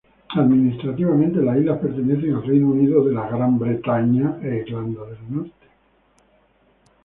[0.29, 5.67] Administrativamente, las islas pertenecen al Reino Unido de Gran Bretaña e Irlanda del Norte.